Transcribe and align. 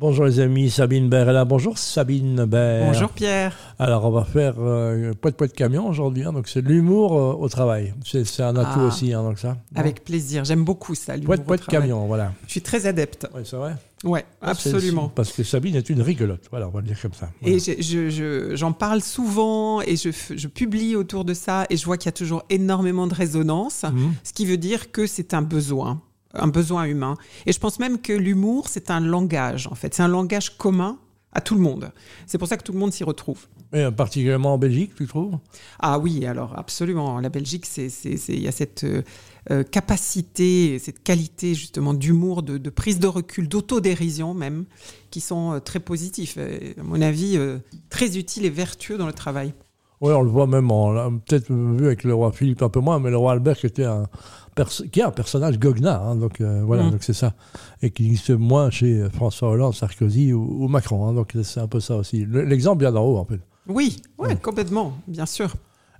Bonjour 0.00 0.24
les 0.24 0.40
amis, 0.40 0.70
Sabine 0.70 1.10
Baird 1.10 1.28
est 1.28 1.32
là. 1.34 1.44
Bonjour 1.44 1.76
Sabine 1.76 2.46
Baird. 2.46 2.86
Bonjour 2.86 3.10
Pierre. 3.10 3.54
Alors 3.78 4.06
on 4.06 4.10
va 4.10 4.24
faire 4.24 4.54
euh, 4.58 5.12
poète 5.12 5.36
poète 5.36 5.52
camion 5.52 5.86
aujourd'hui, 5.86 6.24
hein. 6.24 6.32
donc 6.32 6.48
c'est 6.48 6.62
de 6.62 6.68
l'humour 6.68 7.12
euh, 7.18 7.34
au 7.34 7.50
travail. 7.50 7.92
C'est 8.02 8.40
un 8.42 8.56
atout 8.56 8.80
Ah. 8.80 8.86
aussi, 8.86 9.12
hein, 9.12 9.22
donc 9.22 9.38
ça. 9.38 9.58
Avec 9.74 10.02
plaisir, 10.02 10.46
j'aime 10.46 10.64
beaucoup 10.64 10.94
ça. 10.94 11.16
l'humour 11.18 11.36
poète 11.44 11.60
travail. 11.60 11.82
camion, 11.88 12.06
voilà. 12.06 12.32
Je 12.46 12.52
suis 12.52 12.62
très 12.62 12.86
adepte. 12.86 13.28
Ouais, 13.34 13.42
c'est 13.44 13.56
vrai. 13.56 13.74
Ouais, 14.02 14.24
Ah, 14.40 14.52
absolument. 14.52 15.10
Parce 15.14 15.32
que 15.32 15.42
Sabine 15.42 15.76
est 15.76 15.90
une 15.90 16.00
rigolote, 16.00 16.44
voilà, 16.50 16.66
on 16.68 16.70
va 16.70 16.80
le 16.80 16.86
dire 16.86 16.98
comme 17.02 17.12
ça. 17.12 17.28
Voilà. 17.42 17.56
Et 17.56 17.58
je- 17.58 17.82
je- 17.82 18.08
je- 18.08 18.56
j'en 18.56 18.72
parle 18.72 19.02
souvent 19.02 19.82
et 19.82 19.96
je 19.96 20.48
publie 20.48 20.96
autour 20.96 21.26
de 21.26 21.34
ça 21.34 21.66
et 21.68 21.76
je 21.76 21.84
vois 21.84 21.98
qu'il 21.98 22.06
y 22.06 22.08
a 22.08 22.12
toujours 22.12 22.42
énormément 22.48 23.06
de 23.06 23.12
résonance, 23.14 23.82
Mhm. 23.82 24.14
ce 24.24 24.32
qui 24.32 24.46
veut 24.46 24.56
dire 24.56 24.92
que 24.92 25.06
c'est 25.06 25.34
un 25.34 25.42
besoin, 25.42 26.00
un 26.34 26.48
besoin 26.48 26.84
humain. 26.84 27.16
Et 27.46 27.52
je 27.52 27.58
pense 27.58 27.78
même 27.78 27.98
que 28.00 28.12
l'humour, 28.12 28.68
c'est 28.68 28.90
un 28.90 29.00
langage, 29.00 29.66
en 29.66 29.74
fait. 29.74 29.94
C'est 29.94 30.02
un 30.02 30.08
langage 30.08 30.56
commun 30.56 30.98
à 31.32 31.40
tout 31.40 31.54
le 31.54 31.60
monde. 31.60 31.92
C'est 32.26 32.38
pour 32.38 32.48
ça 32.48 32.56
que 32.56 32.64
tout 32.64 32.72
le 32.72 32.78
monde 32.78 32.92
s'y 32.92 33.04
retrouve. 33.04 33.46
Et 33.72 33.78
euh, 33.78 33.90
particulièrement 33.92 34.54
en 34.54 34.58
Belgique, 34.58 34.94
tu 34.96 35.06
trouves? 35.06 35.38
Ah 35.78 35.98
oui, 36.00 36.26
alors 36.26 36.58
absolument. 36.58 37.20
La 37.20 37.28
Belgique, 37.28 37.66
c'est, 37.66 37.88
c'est- 37.88 38.16
c'est- 38.16 38.34
il 38.34 38.42
y 38.42 38.48
a 38.48 38.52
cette 38.52 38.82
euh, 38.82 39.02
euh, 39.52 39.62
capacité, 39.62 40.80
cette 40.80 41.02
qualité 41.04 41.54
justement 41.54 41.94
d'humour, 41.94 42.42
de, 42.42 42.58
de 42.58 42.70
prise 42.70 42.98
de 42.98 43.06
recul, 43.06 43.48
d'autodérision 43.48 44.34
même, 44.34 44.64
qui 45.10 45.20
sont 45.20 45.52
euh, 45.52 45.60
très 45.60 45.78
positifs. 45.78 46.36
Et, 46.36 46.74
à 46.80 46.82
mon 46.82 47.00
avis, 47.00 47.36
euh, 47.36 47.58
très 47.90 48.18
utiles 48.18 48.44
et 48.44 48.50
vertueux 48.50 48.98
dans 48.98 49.06
le 49.06 49.12
travail. 49.12 49.54
Oui, 50.00 50.12
on 50.14 50.22
le 50.22 50.30
voit 50.30 50.46
même, 50.46 50.70
en- 50.70 50.92
là, 50.92 51.10
peut-être 51.26 51.52
vu 51.52 51.86
avec 51.86 52.04
le 52.04 52.14
roi 52.14 52.32
Philippe 52.32 52.62
un 52.62 52.70
peu 52.70 52.80
moins, 52.80 52.98
mais 52.98 53.10
le 53.10 53.18
roi 53.18 53.32
Albert 53.32 53.56
qui 53.58 53.66
était 53.66 53.84
un, 53.84 54.04
qui 54.90 55.00
est 55.00 55.02
un 55.02 55.10
personnage 55.10 55.58
goguenard, 55.58 56.06
hein, 56.06 56.16
donc 56.16 56.40
euh, 56.40 56.62
voilà, 56.64 56.84
Mhm. 56.84 56.90
donc 56.92 57.02
c'est 57.02 57.12
ça, 57.12 57.34
et 57.82 57.90
qui 57.90 58.06
existe 58.06 58.30
moins 58.30 58.70
chez 58.70 59.08
François 59.12 59.50
Hollande, 59.50 59.74
Sarkozy 59.74 60.32
ou, 60.32 60.64
ou 60.64 60.68
Macron, 60.68 61.06
hein, 61.06 61.12
donc 61.12 61.36
c'est 61.42 61.60
un 61.60 61.66
peu 61.68 61.80
ça 61.80 61.96
aussi. 61.96 62.24
Le- 62.24 62.44
L'exemple 62.44 62.80
vient 62.80 62.92
d'en 62.92 63.04
haut 63.04 63.18
en 63.18 63.24
fait. 63.26 63.40
Oui, 63.68 64.00
ouais, 64.18 64.28
Ouais. 64.28 64.36
complètement, 64.36 64.94
bien 65.06 65.26
sûr. 65.26 65.52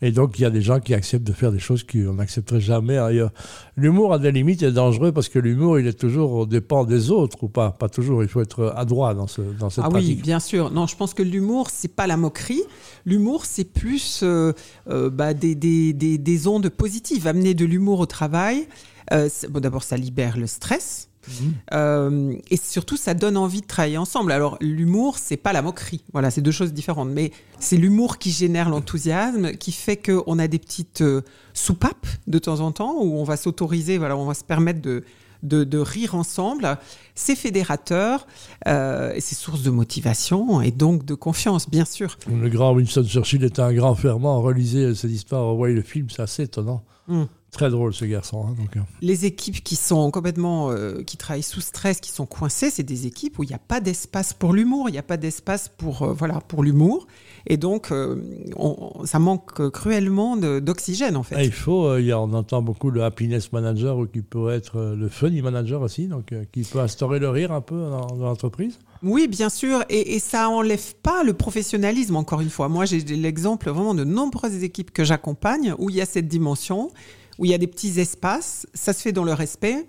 Et 0.00 0.12
donc, 0.12 0.38
il 0.38 0.42
y 0.42 0.44
a 0.44 0.50
des 0.50 0.62
gens 0.62 0.78
qui 0.78 0.94
acceptent 0.94 1.26
de 1.26 1.32
faire 1.32 1.50
des 1.50 1.58
choses 1.58 1.82
qu'on 1.84 2.14
n'accepterait 2.14 2.60
jamais 2.60 2.98
ailleurs. 2.98 3.32
L'humour, 3.76 4.12
à 4.12 4.18
des 4.20 4.30
limites, 4.30 4.62
est 4.62 4.70
dangereux 4.70 5.10
parce 5.10 5.28
que 5.28 5.40
l'humour, 5.40 5.78
il 5.80 5.86
est 5.88 5.98
toujours 5.98 6.32
au 6.32 6.46
dépend 6.46 6.84
des 6.84 7.10
autres 7.10 7.42
ou 7.42 7.48
pas. 7.48 7.72
Pas 7.72 7.88
toujours. 7.88 8.22
Il 8.22 8.28
faut 8.28 8.40
être 8.40 8.72
adroit 8.76 9.14
dans, 9.14 9.26
ce, 9.26 9.40
dans 9.58 9.70
cette 9.70 9.82
Ah 9.84 9.88
oui, 9.88 9.94
pratique. 9.94 10.22
bien 10.22 10.38
sûr. 10.40 10.70
Non, 10.70 10.86
je 10.86 10.94
pense 10.96 11.14
que 11.14 11.22
l'humour, 11.24 11.68
c'est 11.72 11.92
pas 11.94 12.06
la 12.06 12.16
moquerie. 12.16 12.62
L'humour, 13.06 13.44
c'est 13.44 13.64
plus 13.64 14.20
euh, 14.22 14.52
euh, 14.88 15.10
bah, 15.10 15.34
des, 15.34 15.54
des, 15.56 15.92
des, 15.92 16.16
des 16.16 16.46
ondes 16.46 16.68
positives. 16.68 17.26
Amener 17.26 17.54
de 17.54 17.64
l'humour 17.64 17.98
au 17.98 18.06
travail, 18.06 18.68
euh, 19.12 19.28
bon, 19.48 19.60
d'abord, 19.60 19.82
ça 19.82 19.96
libère 19.96 20.36
le 20.36 20.46
stress. 20.46 21.08
Mhm. 21.28 21.54
Euh, 21.72 22.34
et 22.50 22.56
surtout, 22.56 22.96
ça 22.96 23.14
donne 23.14 23.36
envie 23.36 23.60
de 23.60 23.66
travailler 23.66 23.98
ensemble. 23.98 24.32
Alors, 24.32 24.56
l'humour, 24.60 25.18
c'est 25.18 25.36
pas 25.36 25.52
la 25.52 25.62
moquerie. 25.62 26.02
Voilà, 26.12 26.30
c'est 26.30 26.40
deux 26.40 26.52
choses 26.52 26.72
différentes. 26.72 27.10
Mais 27.10 27.32
c'est 27.58 27.76
l'humour 27.76 28.18
qui 28.18 28.30
génère 28.30 28.68
l'enthousiasme, 28.68 29.52
qui 29.52 29.72
fait 29.72 29.96
qu'on 29.96 30.38
a 30.38 30.48
des 30.48 30.58
petites 30.58 31.02
euh, 31.02 31.22
soupapes 31.54 32.06
de 32.26 32.38
temps 32.38 32.60
en 32.60 32.72
temps 32.72 32.94
où 32.98 33.18
on 33.18 33.24
va 33.24 33.36
s'autoriser, 33.36 33.98
voilà, 33.98 34.16
on 34.16 34.26
va 34.26 34.34
se 34.34 34.44
permettre 34.44 34.80
de, 34.80 35.04
de, 35.42 35.64
de 35.64 35.78
rire 35.78 36.14
ensemble. 36.14 36.78
C'est 37.14 37.36
fédérateur 37.36 38.26
euh, 38.66 39.12
et 39.14 39.20
c'est 39.20 39.34
source 39.34 39.62
de 39.62 39.70
motivation 39.70 40.60
et 40.60 40.70
donc 40.70 41.04
de 41.04 41.14
confiance, 41.14 41.68
bien 41.68 41.84
sûr. 41.84 42.16
Le 42.28 42.48
grand 42.48 42.72
Winston 42.72 43.04
Churchill 43.04 43.44
était 43.44 43.62
un 43.62 43.72
grand 43.72 43.94
fervent. 43.94 44.40
Relisez 44.40 44.94
cette 44.94 45.10
histoire, 45.10 45.44
revoyez 45.44 45.74
le 45.74 45.82
film, 45.82 46.08
c'est 46.10 46.22
assez 46.22 46.44
étonnant. 46.44 46.84
Mm. 47.08 47.24
Très 47.50 47.70
drôle 47.70 47.94
ce 47.94 48.04
garçon. 48.04 48.44
hein, 48.46 48.54
donc, 48.58 48.76
euh. 48.76 48.80
Les 49.00 49.24
équipes 49.24 49.64
qui 49.64 49.74
sont 49.74 50.10
complètement, 50.10 50.70
euh, 50.70 51.02
qui 51.02 51.16
travaillent 51.16 51.42
sous 51.42 51.62
stress, 51.62 51.98
qui 51.98 52.12
sont 52.12 52.26
coincées, 52.26 52.68
c'est 52.70 52.82
des 52.82 53.06
équipes 53.06 53.38
où 53.38 53.42
il 53.42 53.48
n'y 53.48 53.54
a 53.54 53.58
pas 53.58 53.80
d'espace 53.80 54.34
pour 54.34 54.52
l'humour, 54.52 54.88
il 54.88 54.92
n'y 54.92 54.98
a 54.98 55.02
pas 55.02 55.16
d'espace 55.16 55.70
pour, 55.76 56.02
euh, 56.02 56.12
voilà, 56.12 56.40
pour 56.46 56.62
l'humour. 56.62 57.06
Et 57.46 57.56
donc, 57.56 57.90
euh, 57.90 58.22
on- 58.56 59.04
ça 59.06 59.18
manque 59.18 59.70
cruellement 59.70 60.36
d'oxygène, 60.36 61.16
en 61.16 61.22
fait. 61.22 61.36
Ah, 61.38 61.42
il 61.44 61.52
faut, 61.52 61.96
il 61.96 62.04
y 62.04 62.12
a, 62.12 62.20
on 62.20 62.32
entend 62.34 62.60
beaucoup 62.60 62.90
le 62.90 63.02
happiness 63.02 63.50
manager 63.52 63.96
ou 63.96 64.06
qui 64.06 64.20
peut 64.20 64.50
être 64.50 64.78
le 64.94 65.08
funny 65.08 65.40
manager 65.40 65.80
aussi, 65.80 66.06
donc 66.06 66.34
qui 66.52 66.62
peut 66.64 66.80
instaurer 66.80 67.18
le 67.18 67.30
rire 67.30 67.50
un 67.52 67.62
peu 67.62 67.80
dans, 67.80 68.06
dans 68.08 68.26
l'entreprise. 68.26 68.78
Oui, 69.02 69.26
bien 69.26 69.48
sûr, 69.48 69.82
et, 69.88 70.16
et 70.16 70.18
ça 70.18 70.50
enlève 70.50 70.94
pas 71.02 71.22
le 71.22 71.32
professionnalisme, 71.32 72.16
encore 72.16 72.40
une 72.42 72.50
fois. 72.50 72.68
Moi, 72.68 72.84
j'ai 72.84 73.00
l'exemple 73.00 73.70
vraiment 73.70 73.94
de 73.94 74.04
nombreuses 74.04 74.62
équipes 74.62 74.90
que 74.92 75.04
j'accompagne 75.04 75.74
où 75.78 75.88
il 75.88 75.96
y 75.96 76.00
a 76.02 76.06
cette 76.06 76.28
dimension, 76.28 76.90
où 77.38 77.44
il 77.44 77.50
y 77.50 77.54
a 77.54 77.58
des 77.58 77.66
petits 77.66 77.98
espaces, 78.00 78.66
ça 78.74 78.92
se 78.92 79.00
fait 79.02 79.12
dans 79.12 79.24
le 79.24 79.32
respect, 79.34 79.86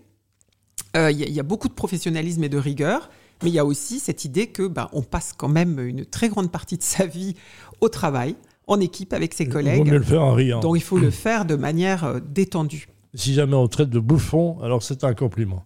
Euh, 0.96 1.12
il 1.12 1.20
y, 1.20 1.24
a- 1.24 1.28
il 1.28 1.34
y 1.34 1.40
a 1.40 1.44
beaucoup 1.44 1.68
de 1.68 1.74
professionnalisme 1.74 2.44
et 2.44 2.50
de 2.50 2.58
rigueur, 2.58 3.12
mais 3.44 3.50
il 3.50 3.54
y 3.54 3.60
a 3.60 3.66
aussi 3.66 4.00
cette 4.00 4.26
idée 4.26 4.48
que 4.48 4.66
bah, 4.68 4.90
on 4.92 5.04
passe 5.04 5.34
quand 5.38 5.48
même 5.50 5.78
une 5.80 6.04
très 6.06 6.30
grande 6.30 6.52
partie 6.52 6.78
de 6.78 6.84
sa 6.84 7.06
vie 7.06 7.36
au 7.80 7.90
travail, 7.90 8.36
en 8.66 8.80
équipe 8.80 9.14
avec 9.14 9.34
ses 9.36 9.44
Il 9.44 9.52
vaut 9.52 9.60
mieux 9.60 9.64
collègues, 9.66 9.88
le 9.88 10.02
faire 10.02 10.24
en 10.24 10.34
riant. 10.34 10.62
donc 10.62 10.78
il 10.78 10.82
faut 10.84 10.98
le 10.98 11.12
faire 11.12 11.46
de 11.46 11.56
manière 11.56 12.06
euh, 12.06 12.20
détendue. 12.26 12.88
Si 13.14 13.34
jamais 13.36 13.56
on 13.56 13.68
traite 13.68 13.90
de 13.92 14.00
bouffon, 14.00 14.60
alors 14.64 14.82
c'est 14.82 15.04
un 15.04 15.14
compliment. 15.14 15.64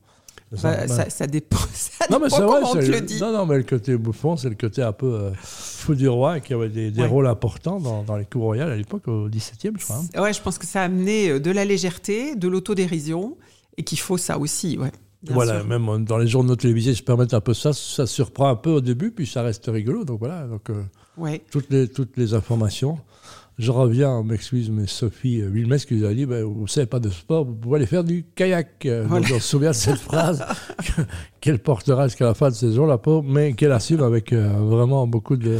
Ça, 0.55 0.71
Bah, 0.71 0.77
bah, 0.87 0.87
ça, 0.87 1.09
ça 1.09 1.27
dépend, 1.27 1.57
ça 1.73 2.05
Non, 2.09 2.19
mais 2.19 2.27
dépend 2.29 2.37
vrai. 2.47 2.55
comment 2.59 2.71
on 2.71 2.75
te 2.75 2.81
c'est- 2.81 2.87
le 2.91 3.01
dit. 3.01 3.19
Non, 3.19 3.31
non, 3.33 3.45
mais 3.45 3.57
le 3.57 3.63
côté 3.63 3.97
bouffon, 3.97 4.37
c'est 4.37 4.49
le 4.49 4.55
côté 4.55 4.81
un 4.81 4.91
peu 4.91 5.07
euh, 5.13 5.31
fou 5.41 5.95
du 5.95 6.07
roi 6.07 6.39
qui 6.39 6.53
avait 6.53 6.69
des, 6.69 6.91
des 6.91 7.01
Ouais. 7.01 7.07
rôles 7.07 7.27
importants 7.27 7.79
dans, 7.79 8.03
dans 8.03 8.15
les 8.17 8.25
cours 8.25 8.43
royales 8.43 8.71
à 8.71 8.75
l'époque, 8.75 9.07
au 9.07 9.27
XVIIe, 9.29 9.73
je 9.77 9.83
crois. 9.83 10.01
hein. 10.15 10.21
Ouais, 10.21 10.33
je 10.33 10.41
pense 10.41 10.57
que 10.57 10.65
ça 10.67 10.81
a 10.81 10.85
amené 10.85 11.29
euh, 11.29 11.39
de 11.39 11.51
la 11.51 11.65
légèreté, 11.65 12.35
de 12.35 12.47
l'autodérision, 12.47 13.35
et 13.77 13.83
qu'il 13.83 13.99
faut 13.99 14.17
ça 14.17 14.37
aussi, 14.37 14.77
ouais. 14.77 14.91
bien 15.23 15.33
Voilà, 15.33 15.59
sûr. 15.59 15.67
même 15.67 15.89
euh, 15.89 15.97
dans 15.97 16.17
les 16.17 16.27
journaux 16.27 16.55
télévisés, 16.55 16.93
se 16.93 17.01
permettent 17.03 17.33
un 17.33 17.41
peu 17.41 17.53
ça. 17.53 17.73
Ça 17.73 18.05
surprend 18.05 18.47
un 18.49 18.55
peu 18.55 18.69
au 18.69 18.81
début, 18.81 19.11
puis 19.11 19.25
ça 19.25 19.41
reste 19.41 19.65
rigolo. 19.67 20.03
Donc 20.03 20.19
voilà, 20.19 20.43
donc, 20.45 20.69
euh, 20.69 20.83
Ouais. 21.17 21.41
toutes, 21.51 21.69
les, 21.71 21.87
toutes 21.87 22.15
les 22.17 22.33
informations. 22.35 22.97
Je 23.59 23.69
reviens, 23.69 24.09
on 24.09 24.23
m'excuse, 24.23 24.71
mais 24.71 24.87
Sophie 24.87 25.43
Wilmès 25.43 25.85
qui 25.85 25.93
nous 25.95 26.05
a 26.05 26.13
dit 26.13 26.25
ben, 26.25 26.43
Vous 26.43 26.63
ne 26.63 26.67
savez 26.67 26.87
pas 26.87 26.99
de 26.99 27.09
sport, 27.09 27.45
vous 27.45 27.53
pouvez 27.53 27.77
aller 27.77 27.85
faire 27.85 28.03
du 28.03 28.25
kayak. 28.35 28.85
Euh, 28.85 29.05
Voilà. 29.07 29.27
donc, 29.27 29.35
on 29.37 29.39
se 29.39 29.47
souvient 29.47 29.69
de 29.69 29.75
cette 29.75 29.97
phrase 29.99 30.43
qu'elle 31.39 31.59
portera 31.59 32.07
jusqu'à 32.07 32.25
la 32.25 32.33
fin 32.33 32.49
de 32.49 32.55
saison, 32.55 32.87
la 32.87 32.99
mais 33.23 33.53
qu'elle 33.53 33.71
assume 33.71 34.01
avec 34.01 34.33
euh, 34.33 34.47
vraiment 34.59 35.05
beaucoup 35.05 35.35
de 35.37 35.59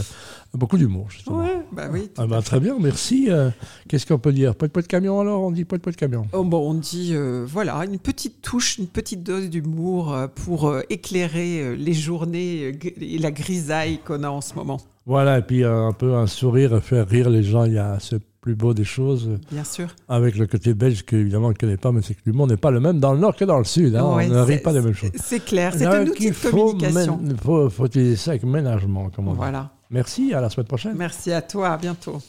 beaucoup 0.55 0.77
d'humour, 0.77 1.09
justement. 1.11 1.39
Ouais, 1.39 1.63
bah 1.71 1.87
oui. 1.91 2.09
Ah 2.17 2.27
fait. 2.27 2.41
très 2.41 2.59
bien, 2.59 2.77
merci. 2.79 3.27
Euh, 3.29 3.49
Qu'est-ce 3.87 4.05
qu'on 4.07 4.17
peut 4.19 4.33
dire? 4.33 4.55
Poète 4.55 4.71
poète 4.71 4.87
camion 4.87 5.19
alors 5.19 5.43
On 5.43 5.51
dit 5.51 5.65
poète 5.65 5.81
poète 5.83 5.95
camion. 5.95 6.25
Oh, 6.33 6.43
bon, 6.43 6.67
on 6.71 6.73
dit, 6.73 7.11
euh, 7.13 7.45
voilà, 7.47 7.75
une 7.85 7.99
petite 7.99 8.41
touche, 8.41 8.79
une 8.79 8.87
petite 8.87 9.21
dose 9.21 9.49
d'humour 9.49 10.15
pour 10.33 10.73
éclairer 10.89 11.75
les 11.75 11.93
journées 11.93 12.71
et 13.01 13.17
la 13.19 13.31
grisaille 13.31 13.99
qu'on 13.99 14.23
a 14.23 14.29
en 14.29 14.41
ce 14.41 14.55
moment, 14.55 14.79
Voilà, 15.05 15.39
et 15.39 15.41
puis 15.41 15.63
euh, 15.63 15.87
un 15.87 15.91
peu 15.91 16.13
un 16.15 16.27
sourire, 16.27 16.81
faire 16.81 17.07
rire 17.07 17.29
les 17.29 17.43
gens, 17.43 17.65
il 17.65 17.73
y 17.73 17.77
a 17.77 17.97
c'est 17.99 18.15
le 18.15 18.21
plus 18.41 18.55
beau 18.55 18.73
des 18.73 18.83
choses. 18.85 19.29
bien 19.51 19.63
sûr. 19.63 19.87
Avec 20.09 20.35
le 20.37 20.47
côté 20.47 20.73
belge, 20.73 21.03
qu'évidemment 21.03 21.47
on 21.47 21.51
ne 21.51 21.55
connaît 21.55 21.77
pas, 21.77 21.91
mais 21.91 22.01
c'est 22.01 22.13
que 22.13 22.21
l'humour 22.25 22.47
n'est 22.47 22.57
pas 22.57 22.71
le 22.71 22.79
même 22.79 22.99
dans 22.99 23.13
le 23.13 23.19
nord 23.19 23.35
que 23.35 23.45
dans 23.45 23.57
le 23.57 23.63
sud. 23.65 23.95
hein. 23.95 24.15
Ouais, 24.15 24.27
on 24.29 24.33
ne 24.33 24.41
rit 24.41 24.59
pas 24.59 24.73
des 24.73 24.81
mêmes 24.81 24.93
choses. 24.93 25.11
C'est 25.15 25.43
clair, 25.43 25.73
c'est 25.75 25.85
un 25.85 26.05
outil 26.07 26.25
il 26.25 26.29
de 26.29 26.35
faut 26.35 26.49
communication. 26.71 27.19
Il 27.25 27.37
faut, 27.37 27.69
faut 27.69 27.85
utiliser 27.85 28.15
ça 28.15 28.31
avec 28.31 28.43
ménagement, 28.43 29.09
comme 29.09 29.27
on 29.27 29.31
dit. 29.31 29.37
Voilà. 29.37 29.71
Merci, 29.89 30.33
à 30.33 30.41
la 30.41 30.49
semaine 30.49 30.65
prochaine. 30.67 30.95
Merci 30.97 31.31
à 31.31 31.41
toi, 31.41 31.69
à 31.69 31.77
bientôt. 31.77 32.19